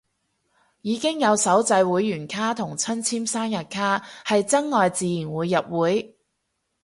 [0.81, 6.17] 已經有手製會員卡同親簽生日卡，係真愛自然會入會